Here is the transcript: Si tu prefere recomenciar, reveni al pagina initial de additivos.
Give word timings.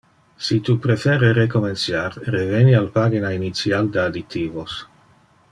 Si 0.45 0.55
tu 0.69 0.73
prefere 0.85 1.29
recomenciar, 1.37 2.17
reveni 2.37 2.73
al 2.79 2.89
pagina 2.97 3.35
initial 3.41 3.93
de 3.99 4.03
additivos. 4.07 4.81